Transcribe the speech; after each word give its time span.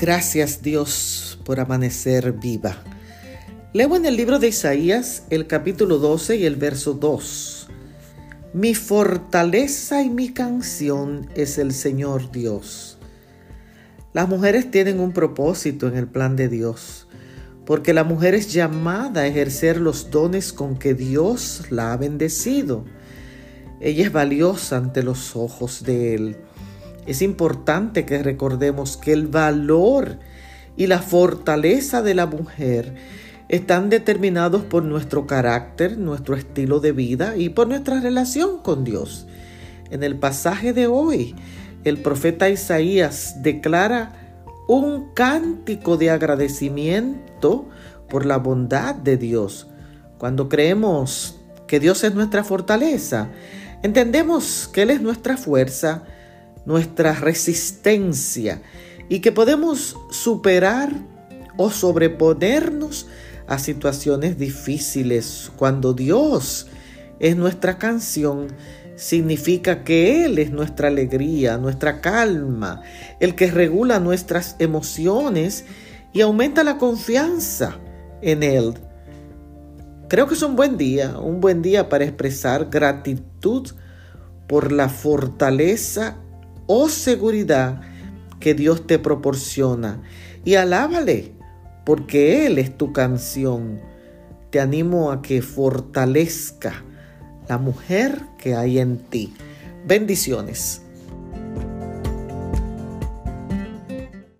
Gracias 0.00 0.62
Dios 0.62 1.40
por 1.44 1.58
amanecer 1.58 2.30
viva. 2.30 2.76
Leo 3.72 3.96
en 3.96 4.06
el 4.06 4.16
libro 4.16 4.38
de 4.38 4.46
Isaías 4.46 5.24
el 5.28 5.48
capítulo 5.48 5.98
12 5.98 6.36
y 6.36 6.46
el 6.46 6.54
verso 6.54 6.94
2. 6.94 7.68
Mi 8.52 8.76
fortaleza 8.76 10.00
y 10.00 10.08
mi 10.08 10.32
canción 10.32 11.28
es 11.34 11.58
el 11.58 11.72
Señor 11.72 12.30
Dios. 12.30 12.96
Las 14.12 14.28
mujeres 14.28 14.70
tienen 14.70 15.00
un 15.00 15.10
propósito 15.10 15.88
en 15.88 15.96
el 15.96 16.06
plan 16.06 16.36
de 16.36 16.48
Dios, 16.48 17.08
porque 17.66 17.92
la 17.92 18.04
mujer 18.04 18.36
es 18.36 18.52
llamada 18.52 19.22
a 19.22 19.26
ejercer 19.26 19.80
los 19.80 20.12
dones 20.12 20.52
con 20.52 20.78
que 20.78 20.94
Dios 20.94 21.64
la 21.70 21.92
ha 21.92 21.96
bendecido. 21.96 22.84
Ella 23.80 24.06
es 24.06 24.12
valiosa 24.12 24.76
ante 24.76 25.02
los 25.02 25.34
ojos 25.34 25.82
de 25.82 26.14
Él 26.14 26.36
es 27.08 27.22
importante 27.22 28.04
que 28.04 28.22
recordemos 28.22 28.98
que 28.98 29.12
el 29.14 29.28
valor 29.28 30.18
y 30.76 30.88
la 30.88 31.00
fortaleza 31.00 32.02
de 32.02 32.14
la 32.14 32.26
mujer 32.26 32.94
están 33.48 33.88
determinados 33.88 34.62
por 34.62 34.84
nuestro 34.84 35.26
carácter, 35.26 35.96
nuestro 35.96 36.36
estilo 36.36 36.80
de 36.80 36.92
vida 36.92 37.34
y 37.36 37.48
por 37.48 37.66
nuestra 37.66 38.00
relación 38.00 38.58
con 38.58 38.84
Dios. 38.84 39.26
En 39.90 40.02
el 40.02 40.18
pasaje 40.18 40.74
de 40.74 40.86
hoy, 40.86 41.34
el 41.84 41.96
profeta 42.02 42.50
Isaías 42.50 43.42
declara 43.42 44.44
un 44.68 45.14
cántico 45.14 45.96
de 45.96 46.10
agradecimiento 46.10 47.70
por 48.10 48.26
la 48.26 48.36
bondad 48.36 48.94
de 48.94 49.16
Dios. 49.16 49.66
Cuando 50.18 50.50
creemos 50.50 51.40
que 51.66 51.80
Dios 51.80 52.04
es 52.04 52.14
nuestra 52.14 52.44
fortaleza, 52.44 53.30
entendemos 53.82 54.68
que 54.70 54.82
Él 54.82 54.90
es 54.90 55.00
nuestra 55.00 55.38
fuerza, 55.38 56.02
nuestra 56.68 57.14
resistencia 57.14 58.60
y 59.08 59.20
que 59.20 59.32
podemos 59.32 59.96
superar 60.10 60.92
o 61.56 61.70
sobreponernos 61.70 63.06
a 63.46 63.58
situaciones 63.58 64.38
difíciles. 64.38 65.50
Cuando 65.56 65.94
Dios 65.94 66.66
es 67.20 67.36
nuestra 67.36 67.78
canción, 67.78 68.48
significa 68.96 69.82
que 69.82 70.26
Él 70.26 70.38
es 70.38 70.50
nuestra 70.50 70.88
alegría, 70.88 71.56
nuestra 71.56 72.02
calma, 72.02 72.82
el 73.18 73.34
que 73.34 73.50
regula 73.50 73.98
nuestras 73.98 74.54
emociones 74.58 75.64
y 76.12 76.20
aumenta 76.20 76.64
la 76.64 76.76
confianza 76.76 77.78
en 78.20 78.42
Él. 78.42 78.74
Creo 80.10 80.26
que 80.26 80.34
es 80.34 80.42
un 80.42 80.54
buen 80.54 80.76
día, 80.76 81.18
un 81.18 81.40
buen 81.40 81.62
día 81.62 81.88
para 81.88 82.04
expresar 82.04 82.68
gratitud 82.68 83.70
por 84.46 84.70
la 84.70 84.90
fortaleza 84.90 86.18
o 86.68 86.88
seguridad 86.88 87.80
que 88.38 88.54
Dios 88.54 88.86
te 88.86 89.00
proporciona 89.00 90.00
y 90.44 90.54
alábale 90.54 91.32
porque 91.84 92.46
Él 92.46 92.58
es 92.58 92.76
tu 92.78 92.92
canción. 92.92 93.80
Te 94.50 94.60
animo 94.60 95.10
a 95.10 95.20
que 95.20 95.42
fortalezca 95.42 96.84
la 97.48 97.58
mujer 97.58 98.20
que 98.38 98.54
hay 98.54 98.78
en 98.78 98.98
ti. 98.98 99.34
Bendiciones. 99.86 100.82